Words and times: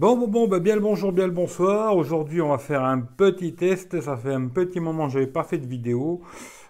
Bon, 0.00 0.16
bon, 0.16 0.28
bon, 0.28 0.48
bah, 0.48 0.60
bien 0.60 0.76
le 0.76 0.80
bonjour, 0.80 1.12
bien 1.12 1.26
le 1.26 1.32
bonsoir. 1.32 1.94
Aujourd'hui, 1.94 2.40
on 2.40 2.48
va 2.48 2.56
faire 2.56 2.82
un 2.82 3.00
petit 3.00 3.54
test. 3.54 4.00
Ça 4.00 4.16
fait 4.16 4.32
un 4.32 4.48
petit 4.48 4.80
moment 4.80 5.08
que 5.08 5.12
je 5.12 5.18
n'avais 5.18 5.30
pas 5.30 5.44
fait 5.44 5.58
de 5.58 5.66
vidéo. 5.66 6.22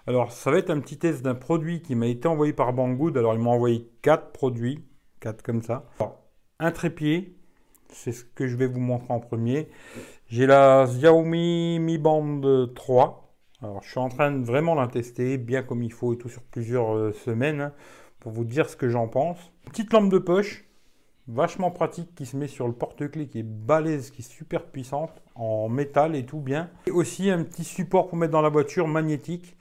Alors, 0.09 0.33
ça 0.33 0.51
va 0.51 0.59
être 0.59 0.71
un 0.71 0.81
petit 0.81 0.99
test 0.99 1.23
d'un 1.23 1.37
produit 1.37 1.81
qui 1.81 1.95
m'a 1.95 2.09
été 2.09 2.27
envoyé 2.27 2.53
par 2.53 2.73
Banggood. 2.73 3.17
Alors, 3.17 3.35
ils 3.35 3.39
m'ont 3.39 3.53
envoyé 3.53 3.89
quatre 4.03 4.33
produits, 4.33 4.85
quatre 5.21 5.45
comme 5.45 5.63
ça. 5.63 5.85
un 6.59 6.73
trépied, 6.73 7.37
c'est 7.89 8.11
ce 8.11 8.25
que 8.25 8.49
je 8.49 8.57
vais 8.57 8.67
vous 8.67 8.81
montrer 8.81 9.15
en 9.15 9.21
premier. 9.21 9.69
J'ai 10.27 10.47
la 10.47 10.87
Xiaomi 10.89 11.79
Mi 11.79 11.99
Band 11.99 12.41
3. 12.75 13.33
Alors, 13.63 13.81
je 13.85 13.91
suis 13.91 14.01
en 14.01 14.09
train 14.09 14.33
de 14.33 14.45
vraiment 14.45 14.75
la 14.75 14.89
tester 14.89 15.39
bien 15.39 15.63
comme 15.63 15.85
il 15.85 15.93
faut 15.93 16.15
et 16.15 16.19
tout 16.19 16.29
sur 16.29 16.43
plusieurs 16.43 16.97
euh, 16.97 17.13
semaines 17.13 17.61
hein, 17.61 17.73
pour 18.19 18.33
vous 18.33 18.45
dire 18.45 18.69
ce 18.69 18.75
que 18.75 18.89
j'en 18.89 19.07
pense. 19.07 19.39
Petite 19.67 19.93
lampe 19.93 20.11
de 20.11 20.19
poche 20.19 20.65
vachement 21.33 21.71
pratique 21.71 22.15
qui 22.15 22.27
se 22.27 22.37
met 22.37 22.49
sur 22.49 22.67
le 22.67 22.73
porte-clés 22.73 23.29
qui 23.29 23.41
est 23.41 23.45
balèze, 23.45 24.11
qui 24.11 24.23
est 24.23 24.31
super 24.31 24.65
puissante, 24.67 25.23
en 25.35 25.69
métal 25.69 26.17
et 26.17 26.25
tout 26.25 26.41
bien. 26.41 26.71
Et 26.87 26.91
aussi 26.91 27.31
un 27.31 27.43
petit 27.45 27.65
support 27.65 28.09
pour 28.09 28.19
mettre 28.19 28.33
dans 28.33 28.43
la 28.43 28.49
voiture 28.49 28.89
magnétique. 28.89 29.57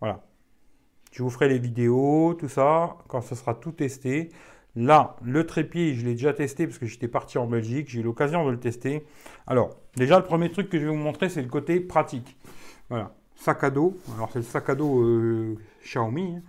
Voilà. 0.00 0.22
Je 1.12 1.22
vous 1.22 1.30
ferai 1.30 1.48
les 1.48 1.58
vidéos, 1.58 2.34
tout 2.34 2.48
ça, 2.48 2.96
quand 3.08 3.20
ce 3.20 3.34
sera 3.34 3.54
tout 3.54 3.72
testé. 3.72 4.30
Là, 4.76 5.16
le 5.22 5.44
trépied, 5.44 5.94
je 5.94 6.04
l'ai 6.04 6.12
déjà 6.12 6.32
testé 6.32 6.66
parce 6.66 6.78
que 6.78 6.86
j'étais 6.86 7.08
parti 7.08 7.38
en 7.38 7.46
Belgique, 7.46 7.88
j'ai 7.88 8.00
eu 8.00 8.02
l'occasion 8.04 8.46
de 8.46 8.52
le 8.52 8.60
tester. 8.60 9.04
Alors, 9.48 9.76
déjà, 9.96 10.18
le 10.18 10.24
premier 10.24 10.50
truc 10.50 10.68
que 10.68 10.78
je 10.78 10.84
vais 10.84 10.90
vous 10.90 10.96
montrer, 10.96 11.28
c'est 11.28 11.42
le 11.42 11.48
côté 11.48 11.80
pratique. 11.80 12.36
Voilà, 12.88 13.12
sac 13.34 13.64
à 13.64 13.70
dos. 13.70 13.96
Alors, 14.14 14.30
c'est 14.32 14.38
le 14.38 14.44
sac 14.44 14.68
à 14.70 14.76
dos 14.76 15.02
euh, 15.02 15.58
Xiaomi. 15.82 16.36
Hein. 16.36 16.42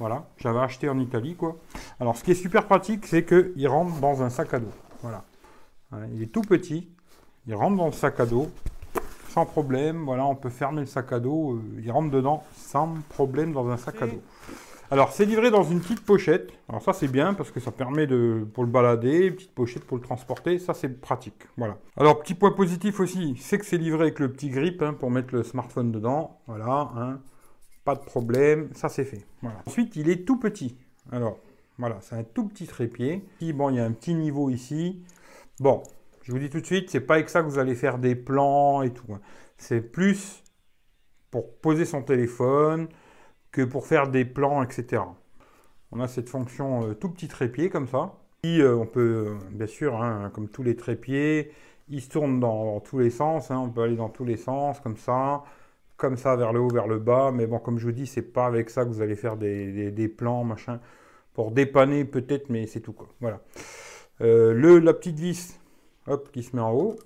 Voilà, 0.00 0.26
j'avais 0.38 0.60
acheté 0.60 0.88
en 0.88 0.98
Italie, 0.98 1.36
quoi. 1.36 1.58
Alors, 2.00 2.16
ce 2.16 2.24
qui 2.24 2.30
est 2.30 2.34
super 2.34 2.66
pratique, 2.66 3.06
c'est 3.06 3.24
qu'il 3.24 3.68
rentre 3.68 4.00
dans 4.00 4.22
un 4.22 4.30
sac 4.30 4.54
à 4.54 4.58
dos. 4.58 4.72
Voilà. 5.02 5.24
Il 6.14 6.22
est 6.22 6.32
tout 6.32 6.42
petit. 6.42 6.88
Il 7.46 7.54
rentre 7.54 7.76
dans 7.76 7.86
le 7.86 7.92
sac 7.92 8.18
à 8.20 8.26
dos 8.26 8.48
sans 9.28 9.46
problème. 9.46 10.04
Voilà, 10.04 10.26
on 10.26 10.34
peut 10.34 10.50
fermer 10.50 10.80
le 10.80 10.86
sac 10.86 11.12
à 11.12 11.20
dos. 11.20 11.52
Euh, 11.52 11.82
il 11.82 11.90
rentre 11.90 12.10
dedans 12.10 12.42
sans 12.56 12.94
problème 13.10 13.52
dans 13.52 13.68
un 13.68 13.76
sac 13.76 14.02
à 14.02 14.06
dos. 14.06 14.20
Alors, 14.90 15.12
c'est 15.12 15.24
livré 15.24 15.52
dans 15.52 15.62
une 15.62 15.80
petite 15.80 16.04
pochette. 16.04 16.50
Alors, 16.68 16.82
ça, 16.82 16.92
c'est 16.92 17.06
bien 17.06 17.32
parce 17.34 17.52
que 17.52 17.60
ça 17.60 17.70
permet 17.70 18.08
de, 18.08 18.44
pour 18.54 18.64
le 18.64 18.70
balader, 18.70 19.26
une 19.26 19.34
petite 19.34 19.54
pochette 19.54 19.84
pour 19.84 19.96
le 19.96 20.02
transporter. 20.02 20.58
Ça, 20.58 20.74
c'est 20.74 21.00
pratique. 21.00 21.46
Voilà. 21.56 21.76
Alors, 21.96 22.20
petit 22.20 22.34
point 22.34 22.50
positif 22.50 22.98
aussi, 22.98 23.36
c'est 23.40 23.58
que 23.58 23.64
c'est 23.64 23.78
livré 23.78 24.02
avec 24.02 24.18
le 24.18 24.32
petit 24.32 24.48
grip 24.48 24.82
hein, 24.82 24.94
pour 24.94 25.10
mettre 25.10 25.32
le 25.32 25.44
smartphone 25.44 25.92
dedans. 25.92 26.40
Voilà. 26.46 26.90
Hein 26.96 27.20
pas 27.84 27.94
de 27.94 28.00
problème, 28.00 28.68
ça 28.74 28.88
c'est 28.88 29.04
fait. 29.04 29.24
Ensuite, 29.66 29.96
il 29.96 30.10
est 30.10 30.24
tout 30.24 30.36
petit. 30.36 30.76
Alors, 31.10 31.38
voilà, 31.80 31.98
c'est 32.00 32.14
un 32.14 32.22
tout 32.22 32.46
petit 32.46 32.66
trépied. 32.66 33.24
Bon, 33.54 33.70
il 33.70 33.76
y 33.76 33.80
a 33.80 33.84
un 33.84 33.92
petit 33.92 34.14
niveau 34.14 34.50
ici. 34.50 35.02
Bon, 35.58 35.82
je 36.22 36.32
vous 36.32 36.38
dis 36.38 36.50
tout 36.50 36.60
de 36.60 36.66
suite, 36.66 36.90
c'est 36.90 37.00
pas 37.00 37.14
avec 37.14 37.28
ça 37.28 37.42
que 37.42 37.46
vous 37.48 37.58
allez 37.58 37.74
faire 37.74 37.98
des 37.98 38.14
plans 38.14 38.82
et 38.82 38.90
tout. 38.90 39.12
Hein. 39.12 39.20
C'est 39.58 39.80
plus 39.80 40.42
pour 41.30 41.52
poser 41.56 41.84
son 41.84 42.02
téléphone 42.02 42.88
que 43.50 43.62
pour 43.62 43.86
faire 43.86 44.08
des 44.08 44.24
plans, 44.24 44.62
etc. 44.62 45.02
On 45.92 46.00
a 46.00 46.08
cette 46.08 46.28
fonction 46.28 46.88
euh, 46.88 46.94
tout 46.94 47.10
petit 47.10 47.28
trépied 47.28 47.68
comme 47.70 47.88
ça. 47.88 48.14
Et, 48.42 48.60
euh, 48.60 48.76
on 48.76 48.86
peut, 48.86 49.26
euh, 49.28 49.38
bien 49.50 49.66
sûr, 49.66 50.00
hein, 50.00 50.30
comme 50.34 50.48
tous 50.48 50.62
les 50.62 50.76
trépieds, 50.76 51.50
il 51.88 52.00
se 52.00 52.08
tourne 52.10 52.40
dans, 52.40 52.80
tous 52.80 52.98
les 52.98 53.10
sens. 53.10 53.50
Hein. 53.50 53.58
on 53.58 53.70
peut 53.70 53.82
aller 53.82 53.96
dans 53.96 54.08
tous 54.08 54.24
les 54.24 54.36
sens 54.36 54.80
comme 54.80 54.96
ça 54.96 55.42
comme 56.00 56.16
ça 56.16 56.34
vers 56.34 56.52
le 56.52 56.60
haut, 56.60 56.68
vers 56.68 56.88
le 56.88 56.98
bas. 56.98 57.30
Mais 57.32 57.46
bon, 57.46 57.58
comme 57.58 57.78
je 57.78 57.84
vous 57.86 57.92
dis, 57.92 58.06
c'est 58.06 58.22
pas 58.22 58.46
avec 58.46 58.70
ça 58.70 58.84
que 58.84 58.88
vous 58.88 59.02
allez 59.02 59.16
faire 59.16 59.36
des, 59.36 60.08
plans, 60.08 60.42
machin. 60.44 60.80
Pour 61.34 61.52
dépanner 61.52 62.04
peut-être, 62.04 62.50
mais 62.50 62.66
c'est 62.66 62.80
tout 62.80 62.92
quoi. 62.92 63.08
Voilà. 63.20 63.40
Euh, 64.20 64.52
le, 64.52 64.78
la 64.78 64.92
petite 64.92 65.18
vis, 65.18 65.58
hop, 66.06 66.30
qui 66.32 66.42
se 66.42 66.54
met 66.54 66.62
en 66.62 66.72
haut. 66.72 66.96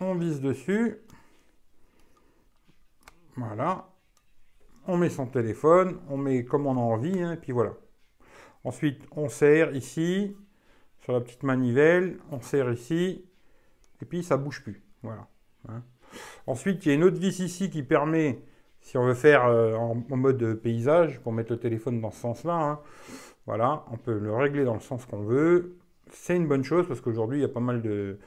on 0.00 0.14
vise 0.14 0.40
dessus. 0.40 0.98
Voilà. 3.36 3.88
On 4.86 4.96
met 4.96 5.10
son 5.10 5.26
téléphone, 5.26 6.00
on 6.08 6.16
met 6.16 6.44
comme 6.44 6.66
on 6.66 6.76
a 6.76 6.80
envie, 6.80 7.20
hein, 7.20 7.32
et 7.32 7.36
puis 7.36 7.52
voilà. 7.52 7.74
Ensuite, 8.64 9.06
on 9.12 9.28
serre 9.28 9.74
ici, 9.76 10.36
sur 11.00 11.12
la 11.12 11.20
petite 11.20 11.42
manivelle, 11.42 12.18
on 12.30 12.40
serre 12.40 12.72
ici, 12.72 13.24
et 14.02 14.04
puis 14.04 14.22
ça 14.22 14.36
bouge 14.36 14.62
plus. 14.62 14.82
Voilà. 15.02 15.28
Hein. 15.68 15.82
Ensuite, 16.46 16.84
il 16.84 16.88
y 16.88 16.92
a 16.92 16.94
une 16.94 17.04
autre 17.04 17.18
vis 17.18 17.38
ici 17.38 17.70
qui 17.70 17.82
permet, 17.82 18.42
si 18.80 18.96
on 18.96 19.04
veut 19.04 19.14
faire 19.14 19.46
euh, 19.46 19.74
en, 19.74 19.94
mode 20.16 20.54
paysage, 20.54 21.20
pour 21.20 21.32
mettre 21.32 21.52
le 21.52 21.58
téléphone 21.58 22.00
dans 22.00 22.10
ce 22.10 22.20
sens-là, 22.20 22.54
hein, 22.54 22.80
voilà, 23.46 23.84
on 23.90 23.96
peut 23.96 24.18
le 24.18 24.34
régler 24.34 24.64
dans 24.64 24.74
le 24.74 24.80
sens 24.80 25.04
qu'on 25.06 25.22
veut. 25.22 25.76
C'est 26.10 26.36
une 26.36 26.46
bonne 26.46 26.64
chose 26.64 26.86
parce 26.86 27.00
qu'aujourd'hui, 27.00 27.38
il 27.38 27.42
y 27.42 27.44
a 27.44 27.50
pas 27.50 27.60
mal 27.60 27.82
de 27.82 28.18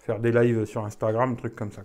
faire 0.00 0.20
des 0.20 0.32
lives 0.32 0.64
sur 0.64 0.84
Instagram, 0.84 1.36
trucs 1.36 1.56
comme 1.56 1.72
ça. 1.72 1.82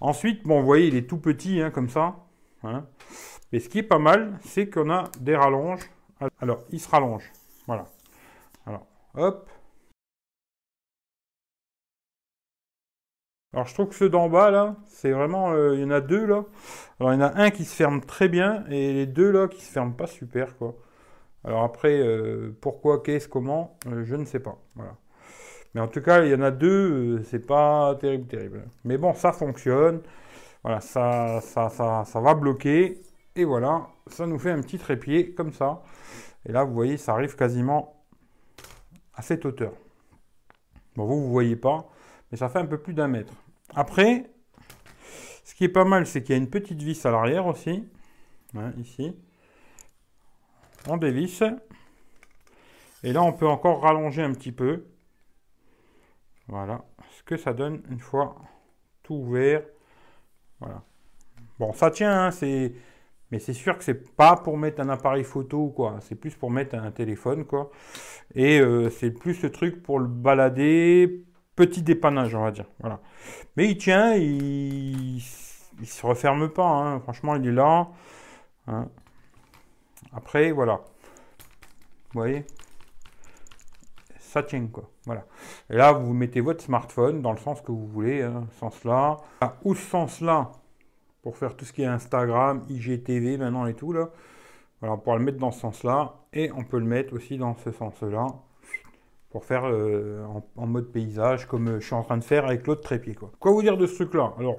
Ensuite, 0.00 0.44
bon, 0.44 0.60
vous 0.60 0.66
voyez, 0.66 0.88
il 0.88 0.96
est 0.96 1.08
tout 1.08 1.18
petit, 1.18 1.60
hein, 1.60 1.70
comme 1.70 1.88
ça. 1.88 2.16
Hein. 2.62 2.86
Mais 3.52 3.60
ce 3.60 3.68
qui 3.68 3.78
est 3.78 3.84
pas 3.84 3.98
mal, 3.98 4.38
c'est 4.42 4.68
qu'on 4.68 4.90
a 4.90 5.04
des 5.20 5.36
rallonges. 5.36 5.90
Alors, 6.40 6.64
il 6.70 6.80
se 6.80 6.88
rallonge. 6.88 7.30
Voilà. 7.66 7.86
Alors, 8.66 8.86
hop. 9.14 9.48
Alors 13.58 13.66
je 13.66 13.74
trouve 13.74 13.88
que 13.88 13.96
ceux 13.96 14.08
d'en 14.08 14.28
bas 14.28 14.52
là, 14.52 14.76
c'est 14.86 15.10
vraiment, 15.10 15.50
euh, 15.50 15.74
il 15.74 15.80
y 15.80 15.84
en 15.84 15.90
a 15.90 16.00
deux 16.00 16.24
là. 16.24 16.44
Alors 17.00 17.12
il 17.12 17.16
y 17.16 17.18
en 17.18 17.26
a 17.26 17.42
un 17.42 17.50
qui 17.50 17.64
se 17.64 17.74
ferme 17.74 18.00
très 18.00 18.28
bien 18.28 18.64
et 18.70 18.92
les 18.92 19.04
deux 19.04 19.32
là 19.32 19.48
qui 19.48 19.60
se 19.60 19.72
ferment 19.72 19.94
pas 19.94 20.06
super 20.06 20.56
quoi. 20.56 20.76
Alors 21.42 21.64
après, 21.64 21.98
euh, 21.98 22.56
pourquoi, 22.60 23.02
qu'est-ce, 23.02 23.26
comment, 23.26 23.76
euh, 23.88 24.04
je 24.04 24.14
ne 24.14 24.24
sais 24.26 24.38
pas. 24.38 24.58
Voilà. 24.76 24.94
Mais 25.74 25.80
en 25.80 25.88
tout 25.88 26.00
cas, 26.00 26.24
il 26.24 26.30
y 26.30 26.34
en 26.36 26.40
a 26.42 26.52
deux, 26.52 27.24
c'est 27.24 27.44
pas 27.44 27.96
terrible, 28.00 28.28
terrible. 28.28 28.64
Mais 28.84 28.96
bon, 28.96 29.12
ça 29.12 29.32
fonctionne. 29.32 30.02
Voilà, 30.62 30.80
ça, 30.80 31.40
ça, 31.40 31.68
ça, 31.68 32.04
ça 32.06 32.20
va 32.20 32.34
bloquer. 32.34 33.02
Et 33.34 33.44
voilà, 33.44 33.88
ça 34.06 34.24
nous 34.28 34.38
fait 34.38 34.52
un 34.52 34.60
petit 34.60 34.78
trépied 34.78 35.34
comme 35.34 35.52
ça. 35.52 35.82
Et 36.46 36.52
là, 36.52 36.62
vous 36.62 36.74
voyez, 36.74 36.96
ça 36.96 37.12
arrive 37.14 37.34
quasiment 37.34 38.04
à 39.14 39.22
cette 39.22 39.44
hauteur. 39.44 39.72
Bon, 40.94 41.06
vous, 41.06 41.22
vous 41.22 41.32
voyez 41.32 41.56
pas 41.56 41.88
mais 42.30 42.38
ça 42.38 42.48
fait 42.48 42.58
un 42.58 42.66
peu 42.66 42.78
plus 42.78 42.94
d'un 42.94 43.08
mètre. 43.08 43.32
Après, 43.74 44.30
ce 45.44 45.54
qui 45.54 45.64
est 45.64 45.68
pas 45.68 45.84
mal, 45.84 46.06
c'est 46.06 46.22
qu'il 46.22 46.34
y 46.34 46.38
a 46.38 46.42
une 46.42 46.50
petite 46.50 46.82
vis 46.82 47.04
à 47.06 47.10
l'arrière 47.10 47.46
aussi, 47.46 47.88
hein, 48.56 48.72
ici. 48.78 49.16
On 50.86 50.96
dévisse. 50.96 51.42
Et 53.04 53.12
là, 53.12 53.22
on 53.22 53.32
peut 53.32 53.46
encore 53.46 53.82
rallonger 53.82 54.22
un 54.22 54.32
petit 54.32 54.52
peu. 54.52 54.86
Voilà 56.48 56.84
ce 57.18 57.22
que 57.22 57.36
ça 57.36 57.52
donne 57.52 57.82
une 57.90 58.00
fois 58.00 58.36
tout 59.02 59.14
ouvert. 59.14 59.62
Voilà. 60.60 60.82
Bon, 61.58 61.72
ça 61.72 61.90
tient, 61.90 62.26
hein, 62.26 62.30
c'est... 62.30 62.74
Mais 63.30 63.38
c'est 63.38 63.52
sûr 63.52 63.76
que 63.76 63.84
c'est 63.84 64.16
pas 64.16 64.36
pour 64.36 64.56
mettre 64.56 64.80
un 64.80 64.88
appareil 64.88 65.22
photo 65.22 65.68
quoi. 65.68 65.98
C'est 66.00 66.14
plus 66.14 66.34
pour 66.34 66.50
mettre 66.50 66.76
un 66.76 66.90
téléphone, 66.90 67.44
quoi. 67.44 67.70
Et 68.34 68.58
euh, 68.58 68.88
c'est 68.88 69.10
plus 69.10 69.34
ce 69.34 69.46
truc 69.46 69.82
pour 69.82 69.98
le 69.98 70.06
balader, 70.06 71.26
petit 71.58 71.82
dépannage, 71.82 72.36
on 72.36 72.44
va 72.44 72.52
dire. 72.52 72.66
Voilà. 72.78 73.00
Mais 73.56 73.68
il 73.68 73.76
tient, 73.76 74.14
il, 74.14 75.20
se 75.20 76.06
referme 76.06 76.48
pas. 76.48 76.68
Hein. 76.68 77.00
Franchement, 77.00 77.34
il 77.34 77.48
est 77.48 77.52
là. 77.52 77.88
Hein. 78.68 78.86
Après, 80.12 80.52
voilà. 80.52 80.74
Vous 82.12 82.20
voyez? 82.20 82.46
Ça 84.20 84.44
tient, 84.44 84.68
quoi. 84.68 84.88
Voilà. 85.04 85.24
Et 85.68 85.74
là, 85.74 85.90
vous 85.90 86.12
mettez 86.12 86.40
votre 86.40 86.62
smartphone 86.62 87.22
dans 87.22 87.32
le 87.32 87.38
sens 87.38 87.60
que 87.60 87.72
vous 87.72 87.88
voulez, 87.88 88.22
hein, 88.22 88.46
sens 88.60 88.84
là. 88.84 89.16
Ou 89.64 89.74
ce 89.74 89.82
sens-là, 89.82 90.52
pour 91.22 91.36
faire 91.36 91.56
tout 91.56 91.64
ce 91.64 91.72
qui 91.72 91.82
est 91.82 91.86
Instagram, 91.86 92.64
IGTV 92.68 93.36
maintenant 93.36 93.66
et 93.66 93.74
tout, 93.74 93.92
là. 93.92 94.10
Voilà, 94.80 94.94
on 94.94 94.98
pourra 94.98 95.16
le 95.16 95.24
mettre 95.24 95.38
dans 95.38 95.50
ce 95.50 95.58
sens-là. 95.58 96.14
Et 96.32 96.52
on 96.52 96.62
peut 96.62 96.78
le 96.78 96.86
mettre 96.86 97.14
aussi 97.14 97.36
dans 97.36 97.56
ce 97.56 97.72
sens-là 97.72 98.28
pour 99.30 99.44
faire 99.44 99.64
euh, 99.66 100.24
en, 100.56 100.66
mode 100.66 100.90
paysage, 100.90 101.46
comme 101.46 101.68
euh, 101.68 101.80
je 101.80 101.86
suis 101.86 101.94
en 101.94 102.02
train 102.02 102.16
de 102.16 102.24
faire 102.24 102.46
avec 102.46 102.66
l'autre 102.66 102.82
trépied. 102.82 103.14
Quoi. 103.14 103.30
vous 103.42 103.62
dire 103.62 103.76
de 103.76 103.86
ce 103.86 103.94
truc-là? 103.96 104.34
Alors, 104.38 104.58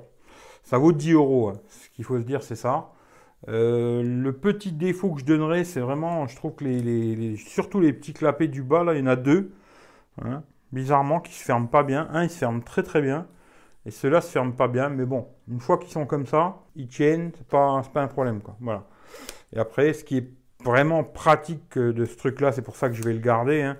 ça 0.63 0.77
vaut 0.77 0.92
10 0.92 1.13
euros. 1.13 1.50
Hein. 1.50 1.60
Ce 1.69 1.89
qu'il 1.89 2.06
faut 2.06 2.18
se 2.18 2.24
dire, 2.24 2.44
c'est 2.44 2.56
ça. 2.56 2.92
Euh, 3.48 4.04
le 4.04 4.33
petit 4.33 4.71
défaut 4.71 5.12
que 5.12 5.21
je 5.21 5.25
donnerais, 5.25 5.63
c'est 5.63 5.80
vraiment, 5.80 6.27
je 6.27 6.36
trouve 6.36 6.54
que 6.56 6.66
les, 6.66 7.36
surtout 7.38 7.80
les 7.80 7.94
petits 7.94 8.13
clapets 8.13 8.48
du 8.48 8.62
bas, 8.62 8.83
là, 8.83 8.94
il 8.94 9.00
y 9.00 9.04
en 9.04 9.07
a 9.07 9.16
deux, 9.16 9.54
hein, 10.24 10.44
bizarrement, 10.71 11.19
qui 11.19 11.33
se 11.33 11.44
ferment 11.44 11.68
pas 11.68 11.83
bien. 11.83 12.07
Un, 12.12 12.24
il 12.24 12.30
se 12.30 12.38
ferme 12.38 12.62
très 12.62 12.83
très 12.83 13.01
bien, 13.01 13.27
et 13.86 13.92
ceux-là 13.92 14.21
se 14.21 14.30
ferment 14.30 14.51
pas 14.51 14.68
bien, 14.68 14.89
mais 14.89 15.06
bon, 15.06 15.27
une 15.50 15.62
fois 15.62 15.77
qu'ils 15.77 15.92
sont 15.92 16.06
comme 16.06 16.27
ça, 16.27 16.57
ils 16.75 16.88
tiennent, 16.88 17.31
c'est 17.36 17.48
pas, 17.48 17.81
pas 17.94 18.04
un 18.04 18.07
problème, 18.07 18.42
quoi. 18.42 18.56
Voilà. 18.60 18.83
Et 19.54 19.60
après, 19.60 19.94
ce 19.94 20.04
qui 20.04 20.18
est 20.18 20.30
vraiment 20.63 21.04
pratique 21.04 21.77
de 21.77 22.06
ce 22.06 22.18
truc-là, 22.18 22.51
c'est 22.51 22.62
pour 22.62 22.75
ça 22.75 22.89
que 22.89 22.95
je 22.95 23.04
vais 23.04 23.13
le 23.13 23.19
garder, 23.19 23.62
hein, 23.62 23.77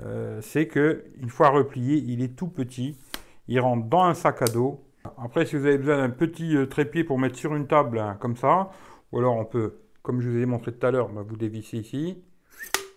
euh, 0.00 0.40
c'est 0.42 0.66
que 0.66 1.04
une 1.20 1.30
fois 1.30 1.50
replié, 1.50 1.96
il 1.96 2.22
est 2.22 2.36
tout 2.36 2.48
petit. 2.48 2.96
Il 3.48 3.60
rentre 3.60 3.86
dans 3.86 4.04
un 4.04 4.14
sac 4.14 4.42
à 4.42 4.46
dos. 4.46 4.84
Après, 5.16 5.46
si 5.46 5.56
vous 5.56 5.66
avez 5.66 5.78
besoin 5.78 5.98
d'un 5.98 6.10
petit 6.10 6.56
euh, 6.56 6.66
trépied 6.66 7.04
pour 7.04 7.18
mettre 7.18 7.36
sur 7.36 7.54
une 7.54 7.66
table, 7.66 7.98
hein, 7.98 8.16
comme 8.20 8.36
ça, 8.36 8.70
ou 9.12 9.18
alors 9.18 9.36
on 9.36 9.44
peut, 9.44 9.78
comme 10.02 10.20
je 10.20 10.28
vous 10.28 10.38
ai 10.38 10.46
montré 10.46 10.72
tout 10.72 10.86
à 10.86 10.90
l'heure, 10.90 11.08
bah, 11.08 11.22
vous 11.26 11.36
dévissez 11.36 11.78
ici. 11.78 12.22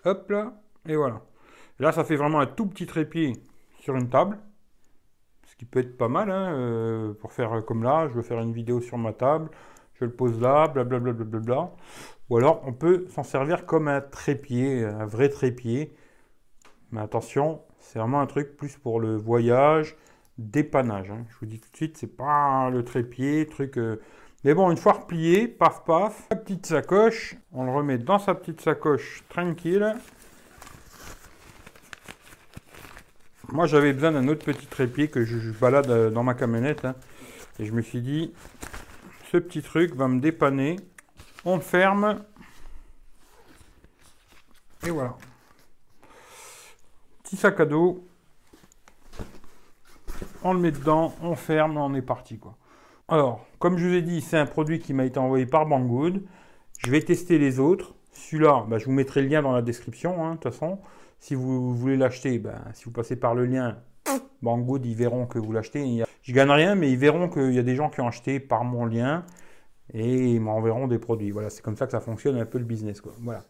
Hop 0.04 0.30
là, 0.30 0.54
et 0.88 0.96
voilà. 0.96 1.22
Là, 1.80 1.92
ça 1.92 2.04
fait 2.04 2.16
vraiment 2.16 2.40
un 2.40 2.48
tout 2.48 2.66
petit 2.66 2.86
trépied 2.86 3.34
sur 3.80 3.96
une 3.96 4.10
table. 4.10 4.38
Ce 5.46 5.56
qui 5.56 5.66
peut 5.66 5.80
être 5.80 5.98
pas 5.98 6.08
mal 6.10 6.30
hein, 6.30 6.54
euh, 6.54 7.14
pour 7.14 7.32
faire 7.32 7.64
comme 7.66 7.84
là. 7.84 8.08
Je 8.10 8.14
veux 8.14 8.22
faire 8.22 8.40
une 8.40 8.54
vidéo 8.54 8.82
sur 8.82 8.98
ma 8.98 9.14
table. 9.14 9.50
Je 9.94 10.06
le 10.06 10.12
pose 10.12 10.40
là, 10.42 10.68
blablabla. 10.68 11.14
Bla, 11.14 11.26
bla, 11.26 11.40
bla, 11.40 11.72
Ou 12.30 12.38
alors, 12.38 12.62
on 12.66 12.74
peut 12.74 13.06
s'en 13.10 13.24
servir 13.24 13.66
comme 13.66 13.88
un 13.88 14.02
trépied, 14.02 14.84
un 14.84 15.06
vrai 15.06 15.30
trépied. 15.30 15.96
Mais 16.92 17.02
attention, 17.02 17.62
c'est 17.80 18.00
vraiment 18.00 18.22
un 18.22 18.28
truc 18.28 18.58
plus 18.58 18.78
pour 18.78 19.00
le 19.00 19.16
voyage, 19.16 19.96
dépannage. 20.38 21.10
Hein. 21.10 21.26
Je 21.30 21.36
vous 21.40 21.46
dis 21.46 21.60
tout 21.60 21.70
de 21.72 21.78
suite, 21.78 21.98
c'est 21.98 22.16
pas 22.16 22.70
le 22.70 22.84
trépied, 22.84 23.48
truc. 23.48 23.78
Euh. 23.78 24.02
Mais 24.44 24.54
bon, 24.54 24.72
une 24.72 24.78
fois 24.78 24.94
replié, 24.94 25.48
paf 25.48 25.86
paf, 25.86 26.28
la 26.32 26.36
petite 26.36 26.66
sacoche, 26.66 27.36
on 27.54 27.64
le 27.64 27.72
remet 27.72 27.98
dans 27.98 28.20
sa 28.20 28.34
petite 28.34 28.62
sacoche 28.62 29.24
tranquille. 29.30 29.96
Moi, 33.52 33.68
j'avais 33.68 33.94
besoin 33.94 34.14
d'un 34.14 34.28
autre 34.28 34.46
petit 34.46 34.66
trépied 34.66 35.10
que 35.10 35.26
je, 35.26 35.52
balade 35.52 35.90
euh, 35.90 36.10
dans 36.10 36.24
ma 36.24 36.34
camionnette. 36.34 36.86
Hein. 36.86 36.96
Et 37.60 37.66
je 37.66 37.74
me 37.74 37.82
suis 37.82 38.02
dit, 38.02 38.34
ce 39.32 39.38
petit 39.38 39.62
truc 39.62 39.94
va 39.94 40.08
me 40.08 40.20
dépanner. 40.20 40.78
On 41.44 41.60
ferme. 41.60 42.24
Et 44.86 44.90
voilà. 44.90 45.18
Sac 47.38 47.60
à 47.60 47.66
dos. 47.66 48.04
On 50.44 50.54
le 50.54 50.60
met 50.60 50.72
dedans, 50.72 51.14
on 51.22 51.36
ferme, 51.36 51.78
on 51.78 51.94
est 51.94 52.02
parti. 52.02 52.38
quoi. 52.38 52.58
Alors, 53.08 53.46
comme 53.60 53.78
je 53.78 53.88
vous 53.88 53.94
ai 53.94 54.02
dit, 54.02 54.22
c'est 54.22 54.38
un 54.38 54.46
produit 54.46 54.80
qui 54.80 54.94
m'a 54.94 55.06
été 55.06 55.18
envoyé 55.18 55.46
par 55.46 55.66
Banggood. 55.66 56.24
Je 56.78 56.92
vais 56.92 57.02
tester 57.02 57.38
les 57.38 57.60
autres. 57.60 57.94
Celui-là, 58.12 58.66
bah, 58.68 58.78
je 58.78 58.86
vous 58.86 58.92
mettrai 58.92 59.22
le 59.22 59.28
lien 59.28 59.42
dans 59.42 59.54
la 59.54 59.62
description, 59.62 60.26
hein, 60.26 60.32
de 60.32 60.40
toute 60.40 60.54
façon. 60.54 60.80
Si 61.20 61.36
vous 61.36 61.76
voulez 61.76 61.98
l'acheter, 61.98 62.38
ben, 62.40 62.60
si 62.74 62.86
vous 62.86 62.92
passez 62.92 63.16
par 63.16 63.34
le 63.34 63.46
lien, 63.46 63.78
Banggood, 64.42 64.86
ils 64.86 64.96
verront 64.96 65.26
que 65.26 65.40
vous 65.40 65.52
l'achetez. 65.52 66.04
Je 66.24 66.34
gagne 66.34 66.50
rien, 66.50 66.76
mais 66.76 66.92
ils 66.92 66.98
verront 66.98 67.30
qu'il 67.30 67.54
y 67.54 67.60
a 67.60 67.64
des 67.64 67.76
gens 67.76 67.90
qui 67.90 68.02
ont 68.02 68.08
acheté 68.08 68.40
par 68.40 68.64
mon 68.64 68.86
lien 68.86 69.26
et 69.94 70.34
ils 70.34 70.40
m'enverront 70.40 70.88
des 70.88 71.00
produits. 71.00 71.32
Voilà, 71.32 71.50
c'est 71.50 71.62
comme 71.62 71.76
ça 71.76 71.86
que 71.86 71.92
ça 71.92 72.00
fonctionne 72.00 72.38
un 72.38 72.46
peu 72.46 72.58
le 72.58 72.64
business. 72.64 73.02
Quoi. 73.02 73.14
Voilà. 73.22 73.44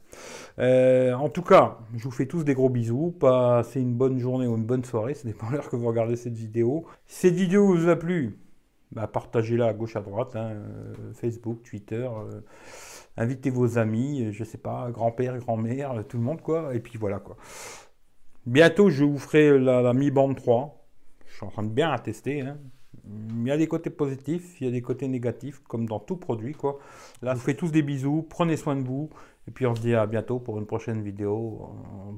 Euh, 0.59 1.13
en 1.13 1.29
tout 1.29 1.43
cas, 1.43 1.77
je 1.95 2.03
vous 2.03 2.11
fais 2.11 2.25
tous 2.25 2.43
des 2.43 2.53
gros 2.53 2.69
bisous. 2.69 3.15
Passez 3.19 3.81
une 3.81 3.95
bonne 3.95 4.17
journée 4.17 4.47
ou 4.47 4.55
une 4.55 4.65
bonne 4.65 4.83
soirée. 4.83 5.13
Ça 5.13 5.27
dépend 5.27 5.49
l'heure 5.49 5.69
que 5.69 5.75
vous 5.75 5.87
regardez 5.87 6.15
cette 6.15 6.35
vidéo. 6.35 6.85
Si 7.05 7.27
cette 7.27 7.35
vidéo 7.35 7.67
vous 7.67 7.89
a 7.89 7.95
plu, 7.95 8.39
bah, 8.91 9.07
partagez-la 9.07 9.67
à 9.67 9.73
gauche 9.73 9.95
à 9.95 10.01
droite, 10.01 10.35
hein, 10.35 10.51
euh, 10.51 11.13
Facebook, 11.13 11.61
Twitter. 11.63 12.09
Euh, 12.11 12.41
invitez 13.17 13.49
vos 13.49 13.77
amis, 13.77 14.31
je 14.31 14.43
sais 14.43 14.57
pas, 14.57 14.89
grand-père, 14.91 15.37
grand-mère, 15.37 16.03
tout 16.07 16.17
le 16.17 16.23
monde, 16.23 16.41
quoi. 16.41 16.73
Et 16.73 16.79
puis 16.79 16.97
voilà, 16.97 17.19
quoi. 17.19 17.37
Bientôt, 18.47 18.89
je 18.89 19.03
vous 19.03 19.19
ferai 19.19 19.59
la, 19.59 19.93
Mi 19.93 20.09
Band 20.09 20.33
3. 20.33 20.83
Je 21.27 21.35
suis 21.35 21.45
en 21.45 21.49
train 21.49 21.63
de 21.63 21.69
bien 21.69 21.91
la 21.91 21.99
tester. 21.99 22.41
Hein. 22.41 22.57
Il 23.07 23.47
y 23.47 23.51
a 23.51 23.57
des 23.57 23.67
côtés 23.67 23.89
positifs, 23.89 24.59
il 24.61 24.65
y 24.65 24.67
a 24.67 24.71
des 24.71 24.81
côtés 24.81 25.07
négatifs, 25.07 25.61
comme 25.67 25.87
dans 25.87 25.99
tout 25.99 26.17
produit, 26.17 26.53
quoi. 26.53 26.79
Là, 27.21 27.33
je 27.33 27.39
vous 27.39 27.45
fais 27.45 27.55
tous 27.55 27.71
des 27.71 27.81
bisous, 27.81 28.25
prenez 28.29 28.57
soin 28.57 28.75
de 28.75 28.83
vous. 28.83 29.09
Et 29.47 29.51
puis 29.51 29.65
on 29.65 29.73
se 29.73 29.81
dit 29.81 29.95
à 29.95 30.05
bientôt 30.05 30.39
pour 30.39 30.59
une 30.59 30.67
prochaine 30.67 31.01
vidéo 31.01 31.71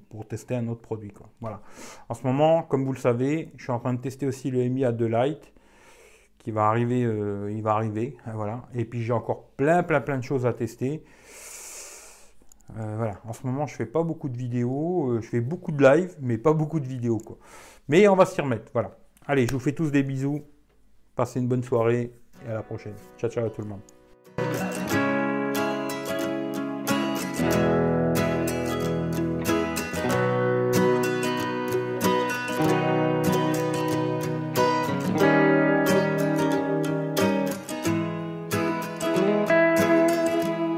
pour 0.10 0.28
tester 0.28 0.56
un 0.56 0.68
autre 0.68 0.82
produit. 0.82 1.12
Quoi. 1.12 1.30
Voilà. 1.40 1.62
En 2.10 2.14
ce 2.14 2.24
moment, 2.24 2.64
comme 2.64 2.84
vous 2.84 2.92
le 2.92 3.00
savez, 3.00 3.52
je 3.56 3.64
suis 3.64 3.72
en 3.72 3.80
train 3.80 3.94
de 3.94 4.02
tester 4.02 4.26
aussi 4.26 4.52
le 4.52 4.68
Mi 4.68 4.82
A2 4.82 5.06
Lite 5.06 5.54
qui 6.44 6.52
va 6.52 6.68
arriver, 6.68 7.04
euh, 7.04 7.52
il 7.52 7.64
va 7.64 7.72
arriver, 7.76 8.18
hein, 8.26 8.34
voilà. 8.36 8.64
Et 8.74 8.86
puis 8.86 9.02
j'ai 9.02 9.14
encore 9.14 9.46
plein, 9.56 9.82
plein, 9.82 10.02
plein 10.02 10.18
de 10.18 10.24
choses 10.24 10.46
à 10.46 10.54
tester. 10.54 11.04
Euh, 12.78 12.96
voilà, 12.98 13.20
en 13.26 13.34
ce 13.34 13.46
moment 13.46 13.66
je 13.66 13.76
fais 13.76 13.86
pas 13.86 14.04
beaucoup 14.04 14.30
de 14.30 14.38
vidéos, 14.38 15.12
euh, 15.12 15.22
je 15.22 15.30
fais 15.30 15.42
beaucoup 15.42 15.72
de 15.72 15.82
live, 15.82 16.16
mais 16.20 16.38
pas 16.38 16.54
beaucoup 16.54 16.80
de 16.80 16.88
vidéos 16.88 17.18
quoi. 17.18 17.38
Mais 17.88 18.08
on 18.08 18.16
va 18.16 18.26
s'y 18.26 18.42
remettre, 18.42 18.72
voilà. 18.74 18.98
Allez, 19.26 19.48
je 19.48 19.54
vous 19.54 19.60
fais 19.60 19.74
tous 19.74 19.90
des 19.90 20.04
bisous, 20.04 20.42
passez 21.16 21.40
une 21.40 21.48
bonne 21.48 21.64
soirée 21.64 22.12
et 22.46 22.50
à 22.50 22.56
la 22.56 22.64
prochaine. 22.64 22.96
Ciao 23.18 23.30
ciao 23.30 23.46
à 23.46 23.50
tout 23.50 23.62
le 23.62 23.68
monde. 23.68 24.73